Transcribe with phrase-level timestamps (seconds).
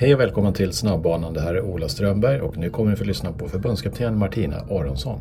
[0.00, 1.34] Hej och välkommen till Snabbbanan.
[1.34, 5.18] Det här är Ola Strömberg och nu kommer vi få lyssna på förbundskapten Martina Aronsson.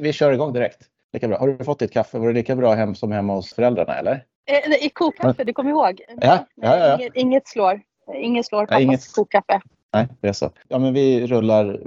[0.00, 0.78] Vi kör igång direkt.
[1.12, 1.38] Lika bra.
[1.38, 2.18] Har du fått ditt kaffe?
[2.18, 4.24] Var det lika bra hem som hemma hos föräldrarna eller?
[4.46, 6.00] Eh, I kokkaffe, du kommer ihåg?
[6.20, 6.98] Ja, ja, ja, ja.
[6.98, 7.80] Inget, inget slår.
[8.14, 9.60] Inget slår pappas inget- kokkaffe.
[9.94, 10.50] Nej, det är så.
[10.68, 11.80] Ja, men vi rullar.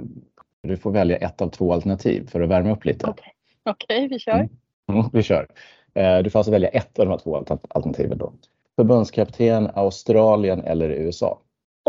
[0.62, 3.06] Du får välja ett av två alternativ för att värma upp lite.
[3.06, 3.32] Okej,
[3.70, 4.32] Okej, vi kör.
[4.32, 4.48] Mm.
[4.92, 5.46] Mm, vi kör.
[5.94, 8.32] Eh, Du får alltså välja ett av de här två alter- alternativen då.
[8.76, 11.38] Förbundskapten Australien eller USA?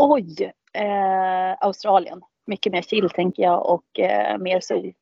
[0.02, 0.52] Oj!
[0.72, 2.20] Eh, Australien.
[2.46, 4.92] Mycket mer chill tänker jag och eh, mer sol.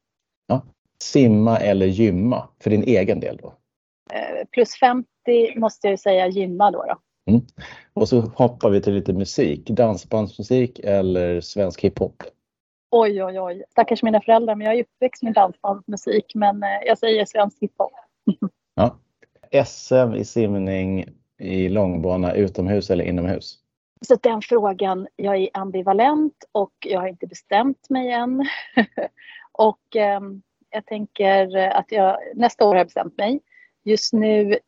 [1.02, 3.54] Simma eller gymma för din egen del då?
[4.12, 5.06] Eh, plus 50
[5.56, 6.84] måste jag ju säga gymma då.
[6.84, 6.98] då.
[7.92, 9.70] Och så hoppar vi till lite musik.
[9.70, 12.22] Dansbandsmusik eller svensk hiphop?
[12.90, 13.64] Oj, oj, oj.
[13.70, 16.32] Stackars mina föräldrar, men jag är uppväxt med dansbandsmusik.
[16.34, 17.92] Men eh, jag säger svensk hiphop.
[18.74, 18.98] Ja.
[19.64, 21.04] SM i simning
[21.38, 23.58] i långbana utomhus eller inomhus?
[24.06, 28.44] Så den frågan, jag är ambivalent och jag har inte bestämt mig än.
[29.52, 30.20] och eh,
[30.70, 33.40] jag tänker att jag nästa år har jag bestämt mig.
[33.84, 34.58] Just nu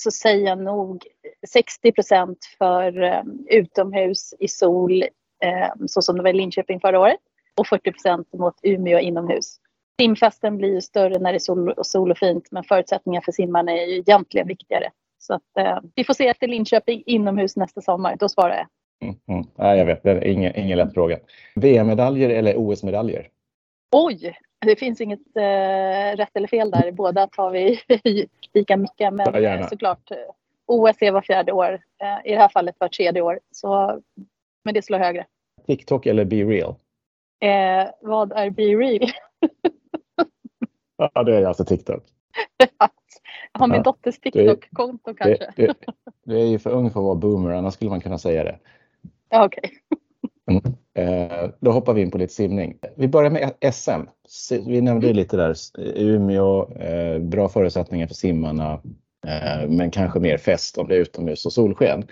[0.00, 1.06] så säger jag nog
[1.48, 5.02] 60 procent för eh, utomhus i sol,
[5.42, 7.20] eh, så som det var i Linköping förra året.
[7.56, 9.56] Och 40 procent mot Umeå inomhus.
[10.00, 13.32] Simfesten blir ju större när det är sol och, sol och fint, men förutsättningar för
[13.32, 14.90] simmarna är ju egentligen viktigare.
[15.18, 18.66] Så att, eh, vi får se efter Linköping inomhus nästa sommar, då svarar jag.
[19.00, 19.44] Mm, mm.
[19.54, 21.18] Nej, jag vet, det är ingen, ingen lätt fråga.
[21.54, 23.28] VM-medaljer eller OS-medaljer?
[23.92, 26.92] Oj, det finns inget eh, rätt eller fel där.
[26.92, 27.80] Båda tar vi
[28.54, 29.12] lika mycket.
[29.14, 30.16] Men Ja, eh, såklart, eh,
[30.66, 31.72] OS är var fjärde år.
[32.02, 33.40] Eh, I det här fallet var tredje år.
[33.50, 34.00] Så,
[34.64, 35.26] men det slår högre.
[35.66, 36.74] TikTok eller Be Real?
[37.40, 39.10] Eh, vad är Be Real?
[41.14, 42.02] Ja, det är alltså TikTok.
[43.52, 45.74] Jag har min dotters TikTok-konto kanske.
[46.24, 48.58] Det är ju för ung för att vara boomer, annars skulle man kunna säga det.
[49.30, 49.70] Ja, Okej.
[50.50, 50.62] Mm.
[50.94, 52.78] Eh, då hoppar vi in på lite simning.
[52.96, 54.00] Vi börjar med SM.
[54.66, 58.72] Vi nämnde lite där, eh, Umeå, eh, bra förutsättningar för simmarna,
[59.26, 62.04] eh, men kanske mer fest om det är utomhus och solsken.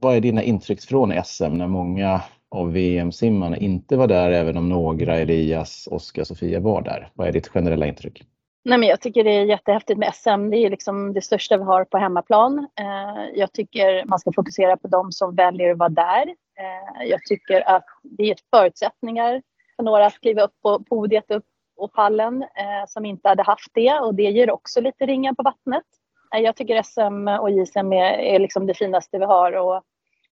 [0.00, 2.20] Vad är dina intryck från SM när många
[2.50, 7.10] av VM-simmarna inte var där, även om några, Elias, Oskar, Sofia var där?
[7.14, 8.24] Vad är ditt generella intryck?
[8.68, 10.50] Nej, men jag tycker det är jättehäftigt med SM.
[10.50, 12.58] Det är liksom det största vi har på hemmaplan.
[12.58, 16.26] Eh, jag tycker man ska fokusera på de som väljer att vara där.
[16.58, 19.42] Eh, jag tycker att det är förutsättningar
[19.76, 21.44] för några att kliva upp på podiet upp
[21.76, 25.42] och pallen eh, som inte hade haft det och det ger också lite ringar på
[25.42, 25.86] vattnet.
[26.30, 29.82] Jag tycker SM och JSM är, är liksom det finaste vi har och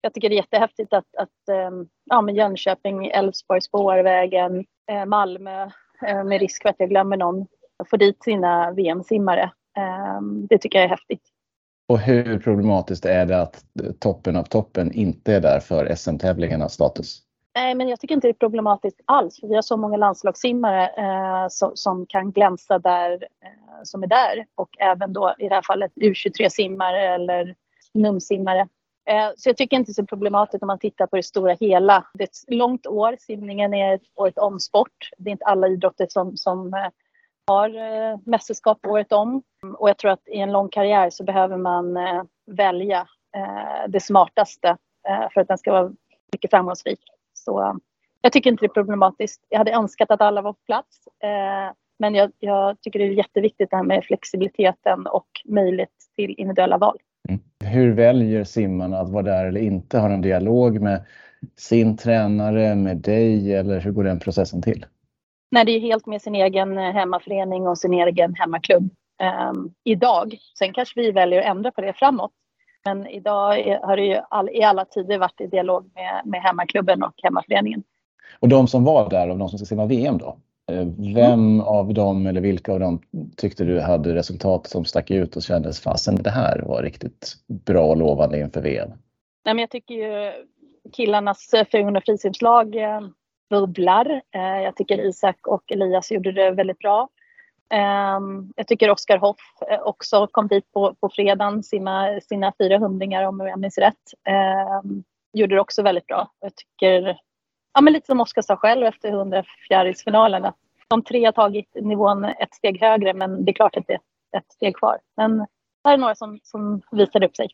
[0.01, 1.73] jag tycker det är jättehäftigt att, att
[2.05, 4.65] ja, men Jönköping, Älvsborg, Spårvägen,
[5.07, 5.69] Malmö,
[6.01, 7.47] med risk för att jag glömmer någon,
[7.87, 9.51] få dit sina VM-simmare.
[9.77, 11.23] Ehm, Det tycker jag är häftigt.
[11.87, 13.63] Och hur problematiskt är det att
[13.99, 17.21] toppen av toppen inte är där för SM-tävlingarnas status?
[17.55, 19.39] Nej, men jag tycker inte det är problematiskt alls.
[19.39, 24.07] För vi har så många landslagssimmare eh, som, som kan glänsa där, eh, som är
[24.07, 24.45] där.
[24.55, 27.55] Och även då i det här fallet U23-simmare eller
[27.93, 28.67] NUM-simmare.
[29.09, 31.53] Eh, så jag tycker inte det är så problematiskt om man tittar på det stora
[31.59, 32.05] hela.
[32.13, 33.15] Det är ett långt år.
[33.19, 35.09] Simningen är ett året om sport.
[35.17, 36.89] Det är inte alla idrotter som, som
[37.49, 39.43] har eh, mästerskap året om.
[39.77, 43.99] Och jag tror att i en lång karriär så behöver man eh, välja eh, det
[43.99, 44.77] smartaste
[45.33, 45.91] för att den ska vara
[46.33, 46.99] mycket framgångsrik.
[47.33, 47.79] Så
[48.21, 49.45] jag tycker inte det är problematiskt.
[49.49, 50.97] Jag hade önskat att alla var på plats.
[51.99, 56.77] Men jag, jag tycker det är jätteviktigt det här med flexibiliteten och möjlighet till individuella
[56.77, 56.97] val.
[57.29, 57.41] Mm.
[57.63, 59.97] Hur väljer simmarna att vara där eller inte?
[59.97, 61.05] Har en dialog med
[61.55, 64.85] sin tränare, med dig eller hur går den processen till?
[65.51, 68.89] Nej, det är helt med sin egen eh, hemmaförening och sin egen hemmaklubb
[69.21, 70.37] eh, idag.
[70.59, 72.31] Sen kanske vi väljer att ändra på det framåt.
[72.85, 76.41] Men idag är, har det ju all, i alla tider varit i dialog med, med
[76.41, 77.83] hemmaklubben och hemmaföreningen.
[78.39, 80.37] Och de som var där, av de som ska simma VM då?
[80.71, 83.01] eh, Vem av dem eller vilka av dem
[83.37, 87.33] tyckte du hade resultat som stack ut och kändes fasen det här var riktigt
[87.65, 88.89] bra och lovande inför VM?
[89.45, 90.31] Nej, men jag tycker ju
[90.93, 93.01] killarnas eh, 400 frisimslag eh,
[93.49, 94.21] bubblar.
[94.31, 97.09] Eh, jag tycker Isak och Elias gjorde det väldigt bra.
[97.73, 98.19] Eh,
[98.55, 99.39] jag tycker Oskar Hoff
[99.71, 104.13] eh, också kom dit på, på fredagen, sina, sina fyra hundringar om jag minns rätt.
[104.27, 104.91] Eh,
[105.33, 106.31] gjorde det också väldigt bra.
[106.39, 107.17] Jag tycker,
[107.73, 110.55] ja men lite som Oskar sa själv efter 100 fjärilsfinalen, att
[110.87, 114.37] de tre har tagit nivån ett steg högre men det är klart att det är
[114.37, 114.97] ett steg kvar.
[115.17, 115.45] Men
[115.83, 117.49] här är några som, som visade upp sig.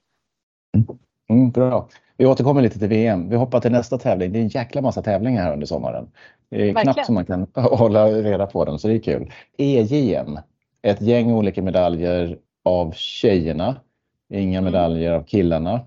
[1.30, 1.88] Mm, bra.
[2.18, 3.30] Vi återkommer lite till VM.
[3.30, 4.32] Vi hoppar till nästa tävling.
[4.32, 6.08] Det är en jäkla massa tävlingar här under sommaren.
[6.50, 6.84] Det är Verkligen.
[6.94, 9.32] knappt som man kan hålla reda på dem, så det är kul.
[9.58, 10.40] EJM,
[10.82, 13.76] ett gäng olika medaljer av tjejerna.
[14.34, 14.74] Inga Mm.
[14.74, 15.80] medaljer av killarna.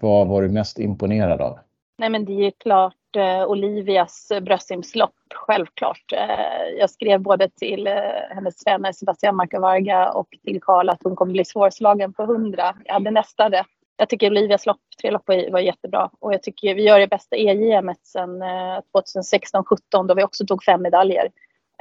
[0.00, 1.58] Vad var du mest imponerad av?
[1.98, 6.12] Nej men det är klart eh, Olivias bröstsimslopp, självklart.
[6.12, 7.92] Eh, jag skrev både till eh,
[8.30, 12.74] hennes tränare Sebastian Marcavarga och till Karl att hon kommer bli svårslagen på 100.
[12.84, 13.66] Jag hade nästan rätt.
[14.00, 17.36] Jag tycker Olivias lopp, tre lopp var, jättebra och jag tycker vi gör det bästa
[17.36, 21.30] EJM sedan 2016-17 då vi också tog fem medaljer.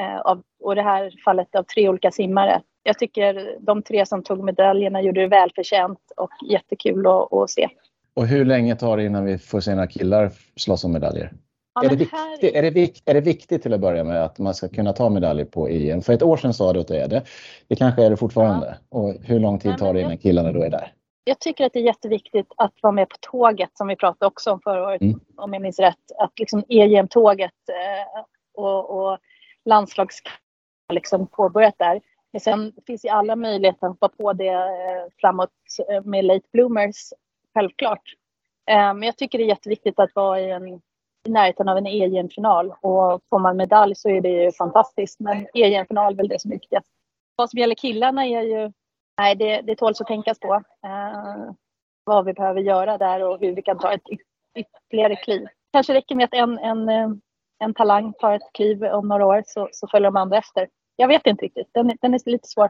[0.01, 2.61] Eh, av, och det här fallet av tre olika simmare.
[2.83, 7.67] Jag tycker de tre som tog medaljerna gjorde det välförtjänt och jättekul att, att se.
[8.13, 11.33] Och hur länge tar det innan vi får se några killar slåss om medaljer?
[11.75, 12.55] Ja, är, det viktigt, här...
[12.55, 15.09] är, det vikt, är det viktigt till att börja med att man ska kunna ta
[15.09, 16.01] medaljer på EM?
[16.01, 17.23] För ett år sedan sa du att det är det.
[17.67, 18.77] Det kanske är det fortfarande.
[18.89, 18.97] Ja.
[18.99, 20.91] Och hur lång tid tar det innan killarna då är där?
[21.27, 24.51] Jag tycker att det är jätteviktigt att vara med på tåget som vi pratade också
[24.51, 25.19] om förra året, mm.
[25.35, 26.11] om jag minns rätt.
[26.17, 29.17] Att liksom EM-tåget eh, och, och
[29.65, 30.21] landslags
[30.93, 32.01] liksom påbörjat där.
[32.31, 35.49] Men sen finns ju alla möjligheter att hoppa på det eh, framåt
[35.89, 37.13] eh, med late bloomers,
[37.53, 38.13] självklart.
[38.69, 40.81] Eh, men jag tycker det är jätteviktigt att vara i, en, i
[41.29, 45.19] närheten av en EM-final och får man medalj så är det ju fantastiskt.
[45.19, 46.87] Men EM-final är väl det som är viktigast.
[47.35, 48.71] Vad som gäller killarna är ju,
[49.17, 50.53] nej det, det tåls att tänkas på.
[50.85, 51.53] Eh,
[52.03, 54.01] vad vi behöver göra där och hur vi kan ta ett
[54.55, 55.47] ytterligare kliv.
[55.73, 57.09] Kanske räcker med att en, en eh,
[57.59, 60.67] en talang tar ett kliv om några år så, så följer de andra efter.
[60.95, 61.69] Jag vet inte riktigt.
[61.73, 62.69] Den, den är lite svår.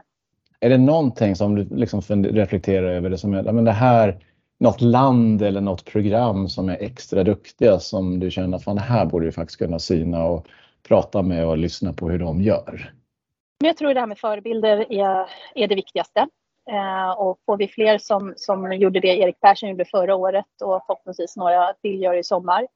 [0.60, 4.24] Är det någonting som du liksom reflekterar över det som är, men det här,
[4.60, 8.82] något land eller något program som är extra duktiga som du känner att fan, det
[8.82, 10.46] här borde vi faktiskt kunna syna och
[10.88, 12.92] prata med och lyssna på hur de gör?
[13.60, 16.28] Men jag tror det här med förebilder är, är det viktigaste.
[16.70, 20.82] Eh, och får vi fler som, som gjorde det Erik Persson gjorde förra året och
[20.86, 22.66] förhoppningsvis några till gör i sommar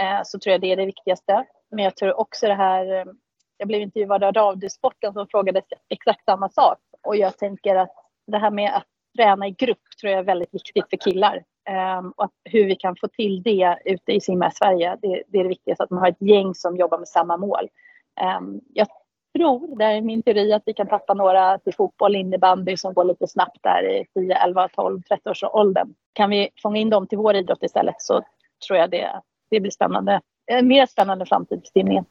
[0.00, 1.44] eh, så tror jag det är det viktigaste.
[1.70, 3.04] Men jag tror också det här, eh,
[3.56, 6.78] jag blev intervjuad av Radiosporten som frågade exakt samma sak.
[7.02, 7.94] Och jag tänker att
[8.26, 8.86] det här med att
[9.16, 11.42] träna i grupp tror jag är väldigt viktigt för killar.
[11.98, 15.42] Um, och hur vi kan få till det ute i Simma Sverige, det, det, är
[15.42, 17.68] det viktigaste, att man har ett gäng som jobbar med samma mål.
[18.38, 18.88] Um, jag
[19.36, 23.04] tror, det är min teori, att vi kan tappa några till fotboll, innebandy som går
[23.04, 25.94] lite snabbt där i 10, 11, 12, 30 års åldern.
[26.12, 28.22] Kan vi fånga in dem till vår idrott istället så
[28.66, 29.20] tror jag det,
[29.50, 32.04] det blir spännande en mer spännande framtid för simningen.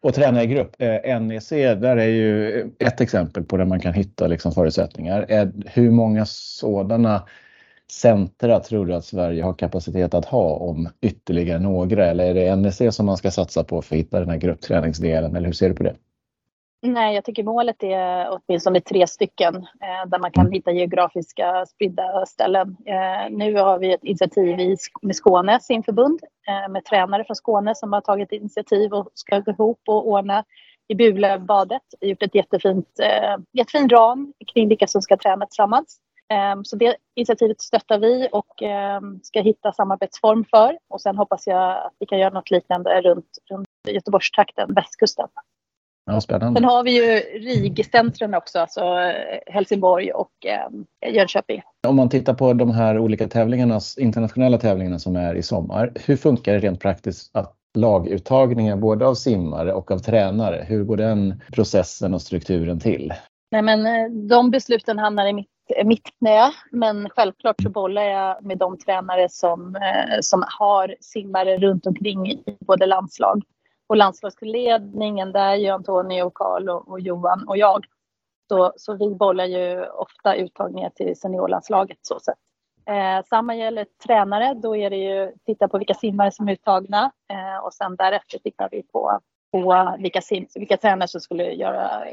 [0.00, 0.76] Och träna i grupp.
[0.78, 5.26] Eh, NEC, där är ju ett exempel på där man kan hitta liksom förutsättningar.
[5.28, 7.22] Eh, hur många sådana
[7.92, 12.06] centra tror du att Sverige har kapacitet att ha om ytterligare några?
[12.06, 15.36] Eller är det NEC som man ska satsa på för att hitta den här gruppträningsdelen?
[15.36, 15.94] Eller hur ser du på det?
[16.82, 20.52] Nej, jag tycker målet är åtminstone tre stycken eh, där man kan mm.
[20.52, 22.76] hitta geografiska spridda ställen.
[22.86, 27.74] Eh, nu har vi ett initiativ i, med Skåne simförbund eh, med tränare från Skåne
[27.74, 30.44] som har tagit initiativ och ska gå ihop och ordna
[30.88, 31.82] i Bulöbadet.
[32.00, 35.98] gjort ett jättefint, eh, jättefin ram kring vilka som ska träna tillsammans.
[36.32, 41.46] Eh, så det initiativet stöttar vi och eh, ska hitta samarbetsform för och sen hoppas
[41.46, 45.28] jag att vi kan göra något liknande runt, runt Göteborgstrakten, västkusten.
[46.10, 46.60] Ja, spännande.
[46.60, 51.62] Sen har vi ju RIG-centren också, alltså eh, Helsingborg och eh, Jönköping.
[51.86, 55.92] Om man tittar på de här olika tävlingarna, internationella tävlingarna som är i sommar.
[56.06, 60.96] Hur funkar det rent praktiskt att laguttagningen både av simmare och av tränare, hur går
[60.96, 63.12] den processen och strukturen till?
[63.50, 65.48] Nej, men eh, de besluten hamnar i mitt,
[65.84, 71.58] mitt knä, men självklart så bollar jag med de tränare som, eh, som har simmare
[71.58, 73.42] runt omkring i både landslag
[73.88, 77.86] och landslagsledningen, där är ju Antonio, Karl och, och, Johan och jag.
[78.48, 82.38] Så, så vi bollar ju ofta uttagningar till seniorlandslaget så sätt.
[82.86, 87.12] Eh, samma gäller tränare, då är det ju titta på vilka simmare som är uttagna
[87.32, 89.20] eh, och sen därefter tittar vi på,
[89.52, 92.04] på vilka, sim, vilka tränare som skulle göra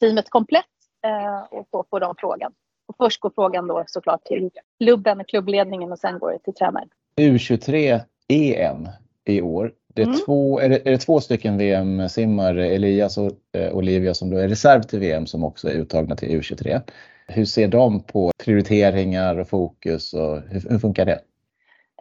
[0.00, 0.64] teamet komplett
[1.06, 2.52] eh, och då får de frågan.
[2.86, 6.88] Och först går frågan då såklart till klubben, klubbledningen och sen går det till tränaren.
[7.16, 8.88] U23 EM
[9.24, 9.72] i år.
[9.94, 10.18] Det är, mm.
[10.26, 14.48] två, är, det, är det två stycken VM-simmare, Elias och eh, Olivia, som då är
[14.48, 16.80] reserv till VM som också är uttagna till U23.
[17.26, 21.20] Hur ser de på prioriteringar och fokus och hur, hur funkar det?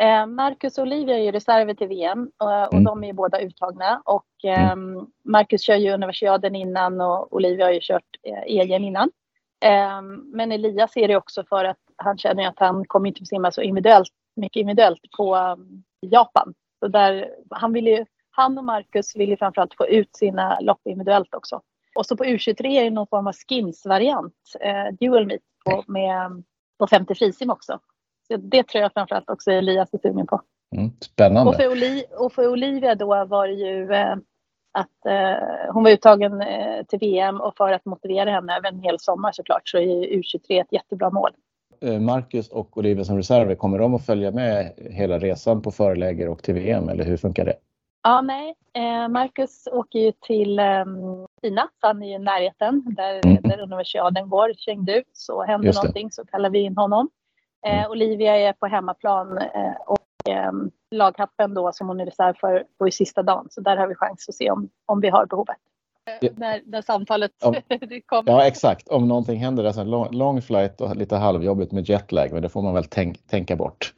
[0.01, 2.83] Eh, Marcus och Olivia är ju reserver till VM och, och mm.
[2.83, 4.01] de är båda uttagna.
[4.05, 5.07] Och, eh, mm.
[5.23, 9.11] Marcus kör ju universiaden innan och Olivia har ju kört eh, EM innan.
[9.65, 10.01] Eh,
[10.33, 13.51] men Elias är det också för att han känner att han kommer inte att simma
[13.51, 16.53] så individuellt, mycket individuellt på um, Japan.
[16.81, 20.81] Så där, han, vill ju, han och Marcus vill ju framförallt få ut sina lopp
[20.85, 21.61] individuellt också.
[21.95, 26.43] Och så på U23 är det någon form av skins-variant, eh, dual meet på, med,
[26.79, 27.79] på 50 frisim också.
[28.27, 30.41] Så det tror jag framförallt också Elias är sugen på.
[30.75, 31.49] Mm, spännande.
[31.49, 34.15] Och för, Oli, och för Olivia då var det ju eh,
[34.71, 38.79] att eh, hon var uttagen eh, till VM och för att motivera henne över en
[38.79, 41.31] hel sommar såklart så är U23 ett jättebra mål.
[41.81, 46.29] Eh, Marcus och Olivia som reserver, kommer de att följa med hela resan på föreläger
[46.29, 47.55] och till VM eller hur funkar det?
[48.03, 48.55] Ja, nej.
[48.73, 53.41] Eh, Marcus åker ju till um, Kina, så han är ju i närheten där, mm.
[53.43, 55.03] där universiaden går, Chengdu.
[55.13, 57.09] Så händer någonting så kallar vi in honom.
[57.65, 57.91] Eh, mm.
[57.91, 59.39] Olivia är på hemmaplan
[59.87, 60.51] och eh,
[60.91, 63.47] lagkappen då som hon är reserv för går i sista dagen.
[63.49, 65.57] Så där har vi chans att se om, om vi har behovet.
[66.35, 67.55] När, när samtalet om,
[68.05, 68.31] kommer.
[68.31, 69.63] Ja exakt, om någonting händer.
[69.63, 73.27] Alltså lång, lång flight och lite halvjobbigt med jetlag men det får man väl tänk,
[73.27, 73.93] tänka bort.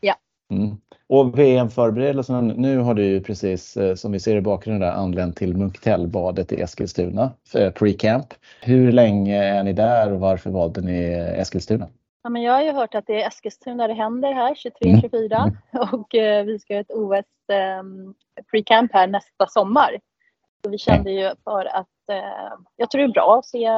[0.00, 0.14] Ja.
[0.50, 0.76] Mm.
[1.08, 5.36] Och VM-förberedelserna, nu har du ju precis eh, som vi ser i bakgrunden där anlänt
[5.36, 8.34] till Munktellbadet i Eskilstuna, för pre-camp.
[8.62, 11.02] Hur länge är ni där och varför valde ni
[11.36, 11.88] Eskilstuna?
[12.22, 15.54] Ja, men jag har ju hört att det är Eskilstuna det händer här 23-24 mm.
[15.92, 17.82] och eh, vi ska ha ett OS eh,
[18.52, 19.90] pre-camp här nästa sommar.
[20.64, 23.70] Så vi kände ju för att eh, jag tror det är bra att se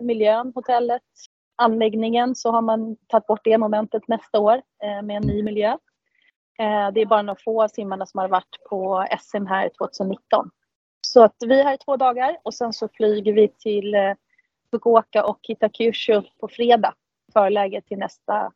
[0.00, 1.02] miljön, hotellet,
[1.56, 5.76] anläggningen så har man tagit bort det momentet nästa år eh, med en ny miljö.
[6.58, 10.50] Eh, det är bara några få av simmarna som har varit på SM här 2019.
[11.06, 14.12] Så att vi är här i två dagar och sen så flyger vi till eh,
[14.70, 16.94] Fukuoka och Kitakyushu på fredag
[17.32, 18.52] förläge till nästa,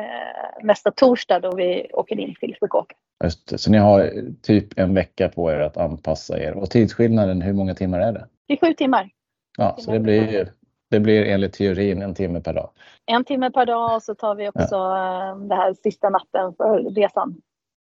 [0.00, 2.96] eh, nästa torsdag då vi åker in till Fukuoka.
[3.22, 3.60] Just.
[3.60, 4.12] Så ni har
[4.42, 6.52] typ en vecka på er att anpassa er.
[6.52, 8.26] Och tidsskillnaden, hur många timmar är det?
[8.48, 9.10] Det är sju timmar.
[9.58, 10.52] Ja, så det blir,
[10.90, 12.70] det blir enligt teorin en timme per dag.
[13.06, 15.30] En timme per dag och så tar vi också ja.
[15.30, 17.34] Eh, det här sista natten för resan.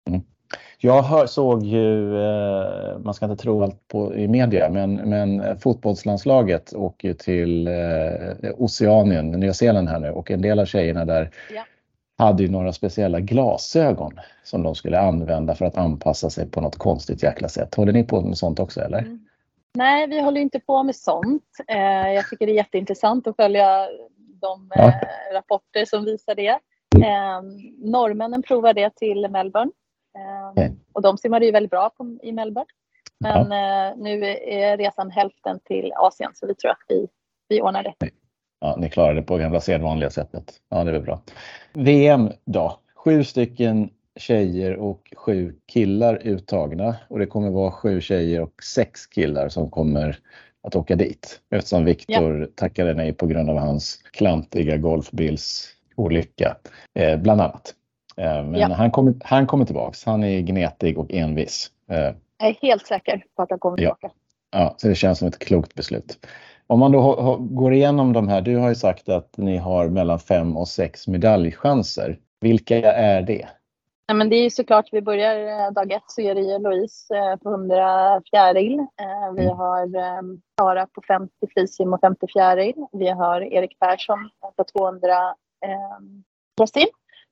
[0.10, 0.22] Mm.
[0.78, 5.60] Jag hör, såg ju, eh, man ska inte tro allt på, i media, men, men
[5.60, 7.74] fotbollslandslaget åker till eh,
[8.58, 11.64] Oceanien, Nya Zeeland här nu och en del av tjejerna där ja.
[12.18, 16.78] Hade ju några speciella glasögon som de skulle använda för att anpassa sig på något
[16.78, 17.76] konstigt jäkla sätt.
[17.76, 19.00] Håller ni på med sånt också eller?
[19.00, 19.26] Mm.
[19.78, 21.50] Nej, vi håller inte på med sånt.
[21.68, 23.88] Eh, jag tycker det är jätteintressant att följa
[24.42, 24.88] de ja.
[24.88, 26.60] Eh, rapporter som visar det.
[26.96, 27.42] Eh,
[27.78, 29.72] norrmännen provar det till Melbourne
[30.52, 30.72] okay.
[30.94, 32.70] och de simmade ju väldigt bra på, i Melbourne.
[33.20, 33.94] Men ja.
[33.96, 37.08] nu är resan hälften till Asien så vi tror att vi,
[37.50, 38.10] vi ordnar det.
[38.64, 40.54] Ja, ni klarar det på gamla sedvanliga sättet.
[40.70, 41.22] Ja, det är bra.
[41.74, 42.80] VM då?
[42.96, 49.08] Sju stycken tjejer och sju killar uttagna och det kommer vara sju tjejer och sex
[49.08, 50.20] killar som kommer
[50.62, 52.48] att åka dit eftersom Viktor ja.
[52.56, 56.58] tackade nej på grund av hans klantiga golfbilsolycka
[56.94, 57.74] eh, bland annat.
[58.18, 58.74] Eh, men ja.
[58.74, 60.06] han, kommer, han kommer tillbaks.
[60.06, 61.72] Han är gnetig och envis.
[61.90, 64.12] Eh, jag är helt säker på att han kommer tillbaka.
[64.52, 66.18] Ja, ja så det känns som ett klokt beslut.
[66.68, 70.20] Om man då går igenom de här, du har ju sagt att ni har mellan
[70.20, 72.20] fem och sex medaljchanser.
[72.42, 73.48] Vilka är det?
[74.06, 77.16] Ja, men det är såklart, vi börjar eh, dag ett så är det ju Louise
[77.16, 78.80] eh, på 100 fjäril.
[78.80, 79.58] Eh, vi mm.
[79.58, 79.88] har
[80.60, 82.86] Sara på 50 frisim och 50 fjäril.
[82.92, 85.36] Vi har Erik Persson på 200
[86.58, 86.88] bröstsim.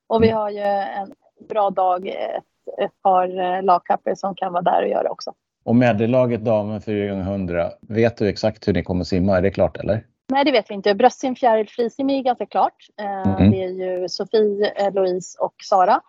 [0.07, 0.37] Och vi mm.
[0.37, 1.13] har ju en
[1.49, 2.43] bra dag, ett,
[2.77, 5.33] ett par lagkapper som kan vara där och göra också.
[5.63, 9.37] Och medellaget damen 4 x 100 vet du exakt hur ni kommer simma?
[9.37, 10.05] Är det klart eller?
[10.31, 10.95] Nej, det vet vi inte.
[10.95, 12.87] Bröstsim, fjäril, frisim är ganska klart.
[12.97, 13.51] Mm.
[13.51, 16.01] Det är ju Sofie, Louise och Sara.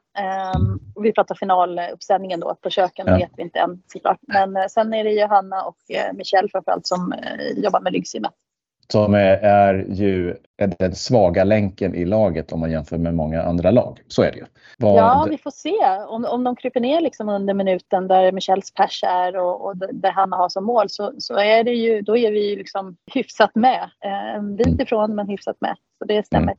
[0.56, 2.54] Um, vi pratar finaluppställningen då.
[2.54, 3.16] På köken ja.
[3.16, 4.18] vet vi inte än såklart.
[4.20, 7.14] Men uh, sen är det ju Hanna och uh, Michelle framförallt som
[7.56, 8.32] jobbar med ryggsimmet.
[8.92, 10.36] Som är, är ju
[10.78, 14.00] den svaga länken i laget om man jämför med många andra lag.
[14.08, 14.44] Så är det ju.
[14.78, 14.96] Vad...
[14.96, 16.04] Ja, vi får se.
[16.08, 20.10] Om, om de kryper ner liksom under minuten där Michelles pers är och, och där
[20.10, 23.54] Hanna har som mål så, så är det ju, då är vi ju liksom hyfsat
[23.54, 23.90] med.
[24.36, 24.80] En bit mm.
[24.80, 25.76] ifrån men hyfsat med.
[25.98, 26.42] Så det stämmer.
[26.42, 26.56] Mm.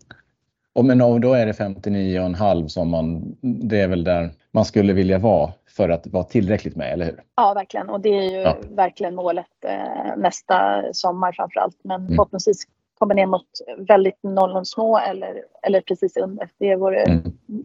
[0.73, 5.17] Och men då är det 59,5 som man, det är väl där man skulle vilja
[5.17, 7.23] vara för att vara tillräckligt med, eller hur?
[7.35, 7.89] Ja, verkligen.
[7.89, 8.57] Och det är ju ja.
[8.69, 11.77] verkligen målet eh, nästa sommar framför allt.
[11.83, 12.15] Men mm.
[12.15, 12.63] förhoppningsvis
[12.99, 16.49] komma ner mot väldigt 00 små eller, eller precis under.
[16.57, 17.21] Det vore, mm.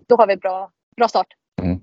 [0.06, 1.26] Då har vi bra, bra start.
[1.62, 1.80] Mm.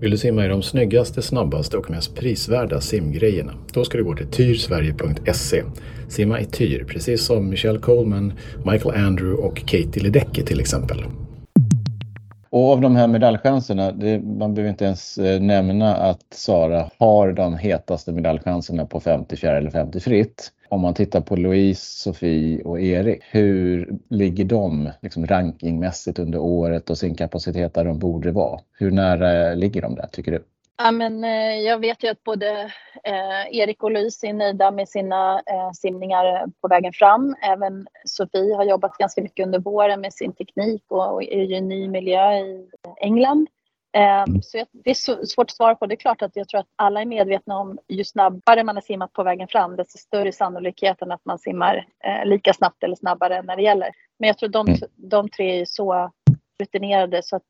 [0.00, 3.52] Vill du simma i de snyggaste, snabbaste och mest prisvärda simgrejerna?
[3.72, 5.62] Då ska du gå till tyrsverige.se.
[6.08, 8.32] Simma i Tyr, precis som Michelle Coleman,
[8.64, 11.04] Michael Andrew och Katie Ledecky till exempel.
[12.50, 17.32] Och av de här medaljchanserna, det, man behöver inte ens eh, nämna att Sara har
[17.32, 20.52] de hetaste medaljchanserna på 50 fjäril eller 50 fritt.
[20.68, 26.90] Om man tittar på Louise, Sofie och Erik, hur ligger de liksom rankingmässigt under året
[26.90, 28.60] och sin kapacitet där de borde vara?
[28.78, 30.44] Hur nära ligger de där tycker du?
[30.82, 32.72] Ja, men, eh, jag vet ju att både
[33.04, 37.36] eh, Erik och Louise är nöjda med sina eh, simningar på vägen fram.
[37.42, 41.58] Även Sofie har jobbat ganska mycket under våren med sin teknik och, är ju i
[41.58, 42.68] en ny miljö i
[43.00, 43.48] England.
[44.26, 45.86] Um, så det är svårt att svara på.
[45.86, 48.82] Det är klart att jag tror att alla är medvetna om ju snabbare man har
[48.82, 51.86] simmat på vägen fram desto större sannolikheten att man simmar
[52.24, 53.90] lika snabbt eller snabbare när det gäller.
[54.18, 54.80] Men jag tror de, mm.
[54.96, 56.10] de tre är så
[56.60, 57.42] rutinerade så att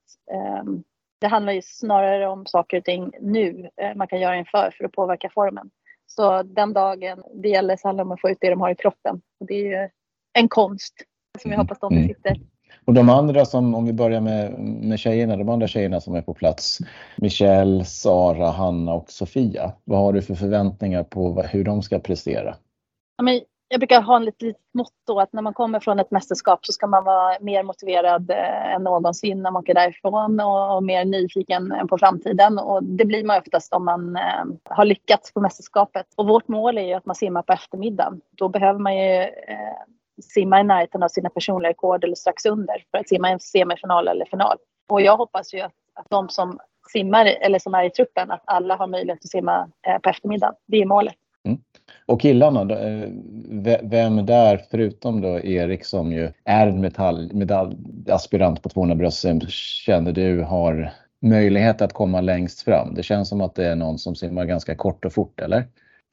[0.62, 0.84] um,
[1.20, 4.84] det handlar ju snarare om saker och ting nu eh, man kan göra inför för
[4.84, 5.70] att påverka formen.
[6.06, 8.70] Så den dagen det gäller så handlar det om att få ut det de har
[8.70, 9.20] i kroppen.
[9.40, 9.88] Och det är ju
[10.32, 10.94] en konst
[11.38, 12.06] som jag hoppas de mm.
[12.06, 12.40] besitter.
[12.84, 16.22] Och de andra som, om vi börjar med, med tjejerna, de andra tjejerna som är
[16.22, 16.78] på plats.
[17.16, 19.72] Michelle, Sara, Hanna och Sofia.
[19.84, 22.56] Vad har du för förväntningar på hur de ska prestera?
[23.16, 23.40] Ja, men
[23.72, 26.86] jag brukar ha en litet motto att när man kommer från ett mästerskap så ska
[26.86, 31.72] man vara mer motiverad eh, än någonsin när man åker därifrån och, och mer nyfiken
[31.72, 32.58] än på framtiden.
[32.58, 36.06] Och det blir man oftast om man eh, har lyckats på mästerskapet.
[36.16, 38.20] Och vårt mål är ju att man simmar på eftermiddagen.
[38.30, 39.76] Då behöver man ju eh,
[40.22, 44.08] simma i närheten av sina personliga rekord eller strax under för att simma en semifinal
[44.08, 44.56] eller final.
[44.88, 46.58] Och jag hoppas ju att, att de som
[46.92, 50.54] simmar eller som är i truppen, att alla har möjlighet att simma eh, på eftermiddagen.
[50.66, 51.16] Det är målet.
[51.50, 51.62] Mm.
[52.06, 53.08] Och killarna, då, eh,
[53.82, 60.12] vem där förutom då Erik som ju är en metall, medaljaspirant på 200 bröstsim känner
[60.12, 60.92] du har
[61.22, 62.94] möjlighet att komma längst fram?
[62.94, 65.64] Det känns som att det är någon som simmar ganska kort och fort, eller?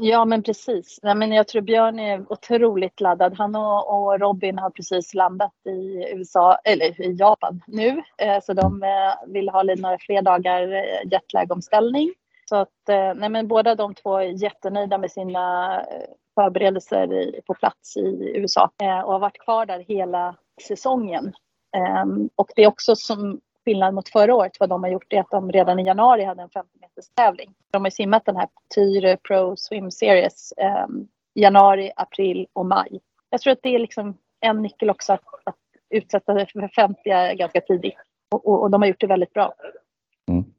[0.01, 1.00] Ja, men precis.
[1.03, 3.34] Nej, men jag tror Björn är otroligt laddad.
[3.38, 8.01] Han och, och Robin har precis landat i USA, eller i Japan nu.
[8.17, 12.13] Eh, så de eh, vill ha lite några fler dagar jetlag-omställning.
[12.50, 17.42] Så att, eh, nej, men båda de två är jättenöjda med sina eh, förberedelser i,
[17.46, 20.36] på plats i USA eh, och har varit kvar där hela
[20.68, 21.34] säsongen.
[21.77, 25.20] Ehm, och det är också som skillnad mot förra året vad de har gjort är
[25.20, 27.54] att de redan i januari hade en 50 meters tävling.
[27.72, 30.86] De har simmat den här Tyre Pro Swim Series eh,
[31.34, 33.00] januari, april och maj.
[33.30, 35.56] Jag tror att det är liksom en nyckel också att, att
[35.89, 37.98] utsätta sig för 50 ganska tidigt
[38.32, 39.54] och, och, och, de har gjort det väldigt bra.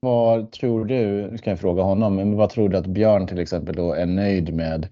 [0.01, 3.39] Vad tror du, nu ska jag fråga honom, men vad tror du att Björn till
[3.39, 4.89] exempel då är nöjd med?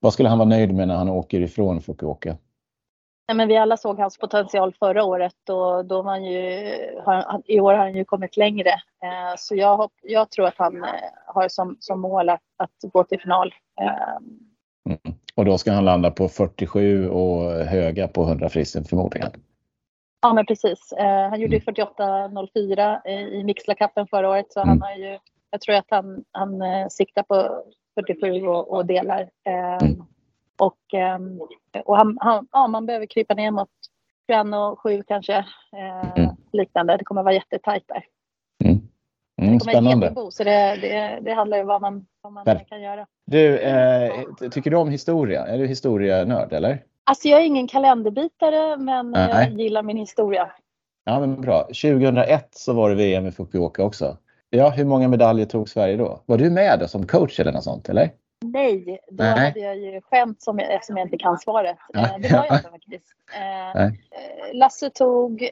[0.00, 2.36] Vad skulle han vara nöjd med när han åker ifrån Fukuoka?
[3.28, 6.66] Nej, men vi alla såg hans potential förra året och då man ju,
[7.04, 8.70] har, i år har han ju kommit längre.
[9.02, 10.90] Eh, så jag, jag tror att han eh,
[11.26, 13.54] har som, som mål att, att gå till final.
[13.80, 14.16] Eh.
[14.86, 15.18] Mm.
[15.34, 19.30] Och då ska han landa på 47 och höga på 100 fristen förmodligen?
[20.20, 20.92] Ja men precis.
[20.92, 21.74] Eh, han gjorde mm.
[21.74, 24.68] 48.04 i Mixlacupen förra året så mm.
[24.68, 25.18] han har ju,
[25.50, 29.20] jag tror att han, han eh, siktar på 47 och, och delar.
[29.20, 30.02] Eh, mm.
[30.58, 31.40] Och, ehm,
[31.84, 33.68] och han, han, ja, man behöver krypa ner mot
[34.30, 35.36] 21 och 7 kanske.
[35.76, 36.30] Eh, mm.
[36.52, 36.96] Liknande.
[36.96, 38.04] Det kommer vara jättetajt där.
[38.64, 38.88] Mm.
[39.42, 40.10] Mm, spännande.
[40.10, 43.06] Bo, så det, det, det handlar ju om vad man, vad man kan göra.
[43.26, 45.46] Du, eh, tycker du om historia?
[45.46, 46.82] Är du historienörd eller?
[47.08, 49.28] Alltså jag är ingen kalenderbitare men Nej.
[49.30, 50.52] jag gillar min historia.
[51.04, 51.62] Ja men bra.
[51.62, 54.16] 2001 så var det VM i Fukuoka också.
[54.50, 56.22] Ja, hur många medaljer tog Sverige då?
[56.26, 58.10] Var du med då som coach eller något sånt eller?
[58.44, 59.38] Nej, då Nej.
[59.38, 61.76] hade jag ju skämt som jag, eftersom jag inte kan svaret.
[61.92, 62.00] Ja.
[62.00, 63.06] Eh, det var jag inte faktiskt.
[63.36, 63.92] Eh, eh,
[64.52, 65.50] Lasse tog,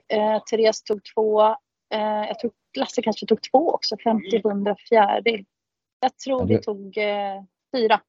[0.51, 1.57] Therese tog två.
[2.29, 5.45] Jag tror Lasse kanske tog två också, 50, 100 fjäril.
[6.01, 6.99] Jag tror vi tog
[7.77, 8.01] fyra.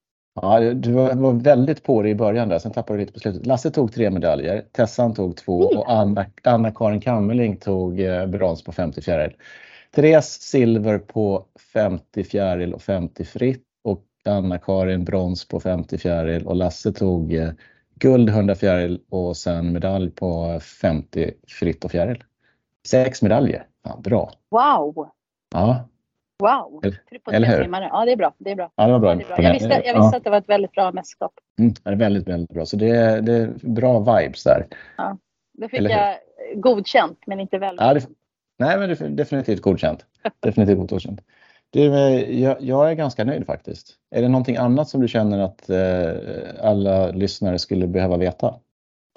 [0.42, 3.46] Ja, du var, väldigt på det i början där, sen tappade du lite på slutet.
[3.46, 8.72] Lasse tog tre medaljer, Tessan tog två och Anna-Karin Anna Kammerling tog eh, brons på
[8.72, 9.34] 50 fjäril.
[9.96, 16.56] Therese silver på 50 fjäril och 50 fritt och Anna-Karin brons på 50 fjäril och
[16.56, 17.50] Lasse tog eh,
[17.96, 22.24] guld 100 fjäril och sen medalj på 50 fritt och fjäril.
[22.88, 23.66] Sex medaljer.
[23.84, 24.32] Ja, bra.
[24.52, 25.10] Wow!
[25.54, 25.90] Ja.
[26.40, 26.82] Wow!
[27.32, 27.64] Eller hur?
[27.64, 27.90] Simmare.
[27.92, 28.34] Ja, det är bra.
[28.38, 28.72] Det är bra.
[28.76, 29.16] Ja, det var bra.
[29.16, 29.42] Det bra.
[29.42, 30.18] Jag, visste, jag visste ja.
[30.18, 31.34] att det var ett väldigt bra mästerskap.
[31.60, 32.66] Mm, det är väldigt, väldigt bra.
[32.66, 34.68] Så det är, det är bra vibes där.
[34.98, 35.18] Ja.
[35.54, 36.16] Då fick jag
[36.56, 37.82] godkänt, men inte väldigt.
[37.82, 38.08] Ja, det,
[38.60, 40.06] nej, men det är definitivt godkänt.
[40.40, 41.22] definitivt godkänt.
[41.70, 43.96] Du, eh, jag, jag, är ganska nöjd faktiskt.
[44.16, 48.56] Är det någonting annat som du känner att eh, alla lyssnare skulle behöva veta?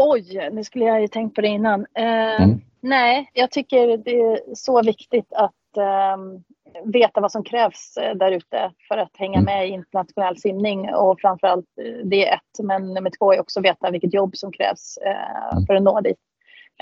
[0.02, 1.86] Oj, nu skulle jag ju tänkt på det innan.
[1.94, 2.60] Eh, mm.
[2.80, 6.16] Nej, jag tycker det är så viktigt att eh,
[6.84, 9.44] veta vad som krävs eh, där ute för att hänga mm.
[9.44, 12.66] med i internationell simning och framförallt eh, det är ett.
[12.66, 15.66] Men nummer två är också att veta vilket jobb som krävs eh, mm.
[15.66, 16.18] för att nå dit.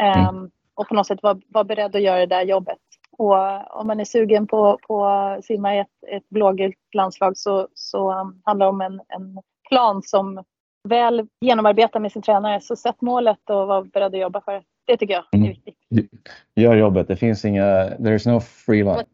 [0.00, 0.26] Mm.
[0.26, 2.78] Ehm, och på något sätt vara var beredd att göra det där jobbet.
[3.18, 3.34] Och
[3.80, 8.20] om man är sugen på, på att simma i ett, ett blågult landslag så, så
[8.20, 10.44] um, handlar det om en, en plan som
[10.88, 12.60] väl genomarbetar med sin tränare.
[12.60, 14.62] Så sätt målet och var beredd att jobba för det.
[14.86, 15.76] Det tycker jag är viktigt.
[16.54, 17.08] Gör jobbet.
[17.08, 19.06] Det finns inga, there is no free lunch.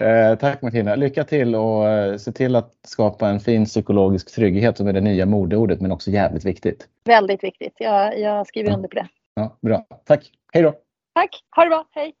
[0.00, 0.94] Eh, tack Martina.
[0.94, 5.00] Lycka till och eh, se till att skapa en fin psykologisk trygghet som är det
[5.00, 6.88] nya modeordet men också jävligt viktigt.
[7.04, 7.74] Väldigt viktigt.
[7.78, 9.08] Jag, jag skriver under på det.
[9.34, 9.86] Ja, bra.
[10.04, 10.30] Tack.
[10.52, 10.74] Hej då.
[11.14, 11.30] Tack.
[11.56, 11.84] Ha det bra.
[11.90, 12.14] Hej.